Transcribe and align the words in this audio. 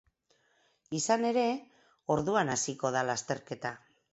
Izan 0.99 1.27
ere, 1.31 1.45
orduan 2.17 2.53
hasiko 2.55 2.93
da 2.97 3.05
lasterketa. 3.11 3.75